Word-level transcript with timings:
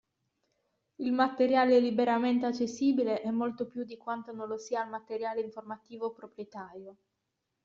Il 0.95 1.11
materiale 1.11 1.79
liberamente 1.79 2.47
accessibile 2.47 3.21
è 3.21 3.29
molto 3.29 3.67
più 3.67 3.83
di 3.83 3.97
quanto 3.97 4.31
non 4.33 4.47
lo 4.47 4.57
sia 4.57 4.81
il 4.83 4.89
materiale 4.89 5.41
informativo 5.41 6.11
proprietario. 6.11 6.95